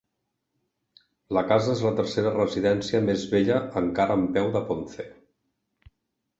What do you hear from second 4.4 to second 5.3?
de Ponce.